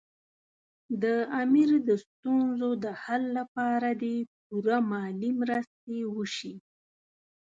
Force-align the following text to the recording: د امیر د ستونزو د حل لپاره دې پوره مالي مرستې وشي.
د 1.03 1.05
امیر 1.41 1.69
د 1.87 1.89
ستونزو 2.03 2.69
د 2.83 2.85
حل 3.01 3.23
لپاره 3.39 3.89
دې 4.01 4.17
پوره 4.45 4.77
مالي 4.91 5.31
مرستې 5.41 5.97
وشي. 6.15 6.55